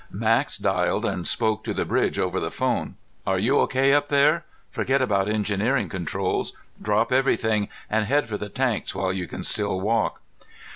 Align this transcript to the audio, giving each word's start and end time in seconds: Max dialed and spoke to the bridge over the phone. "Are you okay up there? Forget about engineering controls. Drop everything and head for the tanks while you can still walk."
Max 0.09 0.57
dialed 0.57 1.05
and 1.05 1.27
spoke 1.27 1.63
to 1.63 1.75
the 1.75 1.85
bridge 1.85 2.17
over 2.17 2.39
the 2.39 2.49
phone. 2.49 2.95
"Are 3.27 3.37
you 3.37 3.59
okay 3.59 3.93
up 3.93 4.07
there? 4.07 4.45
Forget 4.71 4.99
about 4.99 5.29
engineering 5.29 5.89
controls. 5.89 6.53
Drop 6.81 7.11
everything 7.11 7.69
and 7.87 8.07
head 8.07 8.27
for 8.27 8.37
the 8.39 8.49
tanks 8.49 8.95
while 8.95 9.13
you 9.13 9.27
can 9.27 9.43
still 9.43 9.79
walk." 9.79 10.19